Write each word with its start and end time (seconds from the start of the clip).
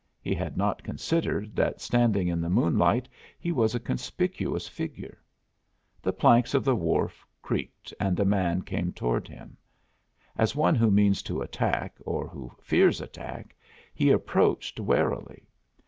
He 0.19 0.33
had 0.33 0.57
not 0.57 0.81
considered 0.81 1.55
that 1.55 1.79
standing 1.79 2.27
in 2.27 2.41
the 2.41 2.49
moonlight 2.49 3.07
he 3.39 3.51
was 3.51 3.75
a 3.75 3.79
conspicuous 3.79 4.67
figure. 4.67 5.19
The 6.01 6.11
planks 6.11 6.55
of 6.55 6.65
the 6.65 6.75
wharf 6.75 7.23
creaked 7.43 7.93
and 7.99 8.19
a 8.19 8.25
man 8.25 8.63
came 8.63 8.93
toward 8.93 9.27
him. 9.27 9.57
As 10.35 10.55
one 10.55 10.73
who 10.73 10.89
means 10.89 11.21
to 11.21 11.43
attack, 11.43 11.97
or 12.03 12.27
who 12.27 12.51
fears 12.63 12.99
attack, 12.99 13.55
he 13.93 14.09
approached 14.09 14.79
warily. 14.79 15.45